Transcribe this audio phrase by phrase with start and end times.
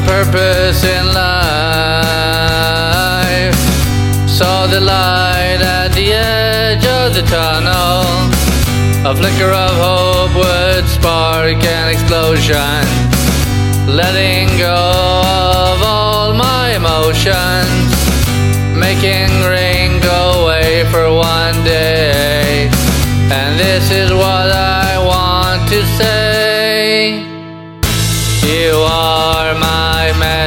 [0.00, 1.54] purpose in life.
[4.28, 8.04] Saw the light at the edge of the tunnel.
[9.06, 12.82] A flicker of hope would spark an explosion.
[13.86, 17.92] Letting go of all my emotions.
[18.76, 22.70] Making rain go away for one day.
[23.30, 26.13] And this is what I want to say.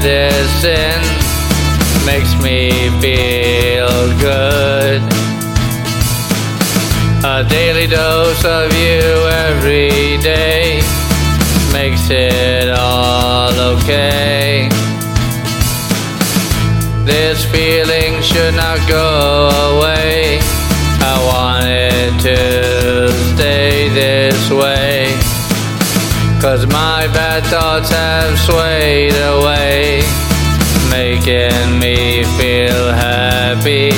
[0.00, 1.02] Medicine,
[2.06, 2.70] makes me
[3.02, 5.02] feel good.
[7.24, 9.02] A daily dose of you
[9.46, 10.80] every day
[11.72, 14.70] makes it all okay.
[17.04, 19.08] This feeling should not go
[19.72, 20.38] away.
[21.04, 24.21] I want it to stay way.
[26.42, 30.02] Cause my bad thoughts have swayed away,
[30.90, 33.92] making me feel happy.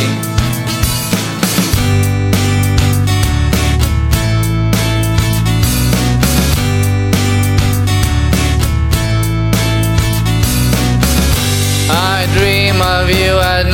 [11.89, 13.65] I dream of you at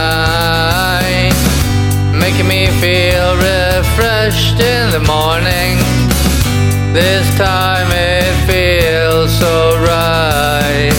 [0.00, 1.34] night,
[2.18, 6.01] making me feel refreshed in the morning.
[6.92, 10.92] This time it feels so right.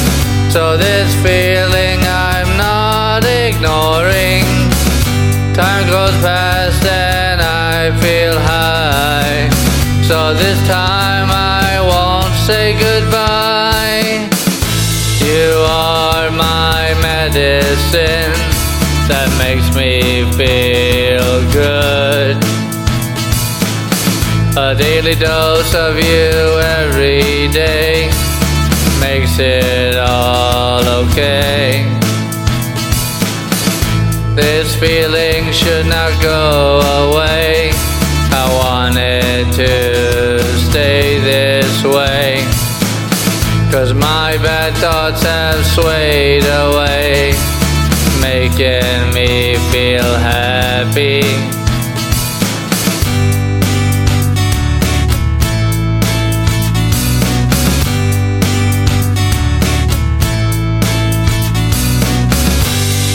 [0.52, 4.42] So, this feeling I'm not ignoring.
[5.54, 9.50] Time goes past and I feel high.
[10.02, 14.28] So, this time I won't say goodbye.
[15.22, 18.34] You are my medicine
[19.08, 22.53] that makes me feel good.
[24.56, 28.06] A daily dose of you every day
[29.00, 31.84] makes it all okay.
[34.36, 37.72] This feeling should not go away.
[38.30, 42.44] I want it to stay this way.
[43.72, 47.34] Cause my bad thoughts have swayed away,
[48.22, 51.63] making me feel happy.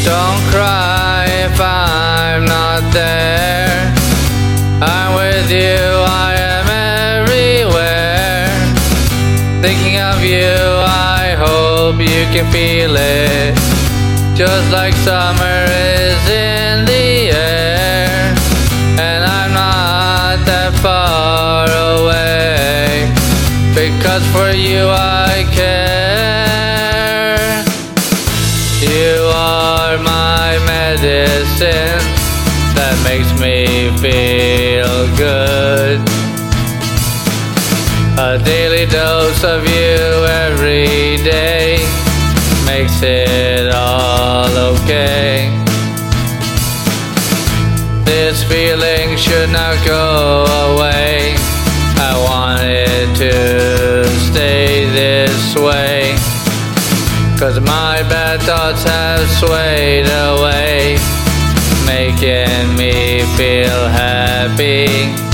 [0.09, 3.93] Don't cry if I'm not there.
[4.81, 5.85] I'm with you,
[6.25, 6.67] I am
[7.21, 8.49] everywhere.
[9.61, 10.57] Thinking of you,
[11.21, 13.55] I hope you can feel it.
[14.35, 18.35] Just like summer is in the air.
[19.07, 23.13] And I'm not that far away.
[23.75, 25.99] Because for you I care.
[28.81, 29.28] You
[30.03, 32.01] my medicine
[32.79, 35.99] that makes me feel good.
[38.19, 39.99] A daily dose of you
[40.47, 41.79] every day
[42.67, 45.51] makes it all okay.
[48.05, 51.35] This feeling should not go away.
[52.01, 55.88] I want it to stay this way.
[57.38, 60.99] Cause my bad thoughts have swayed away,
[61.87, 65.28] making me feel happy.